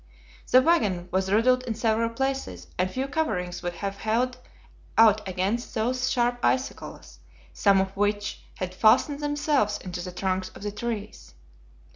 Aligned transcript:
The 0.49 0.63
wagon 0.63 1.09
was 1.11 1.31
riddled 1.31 1.61
in 1.65 1.75
several 1.75 2.09
places, 2.09 2.65
and 2.75 2.89
few 2.89 3.07
coverings 3.07 3.61
would 3.61 3.73
have 3.73 3.97
held 3.97 4.39
out 4.97 5.21
against 5.27 5.75
those 5.75 6.09
sharp 6.09 6.39
icicles, 6.43 7.19
some 7.53 7.79
of 7.79 7.95
which 7.95 8.41
had 8.55 8.73
fastened 8.73 9.19
themselves 9.19 9.77
into 9.77 10.01
the 10.01 10.11
trunks 10.11 10.49
of 10.55 10.63
the 10.63 10.71
trees. 10.71 11.35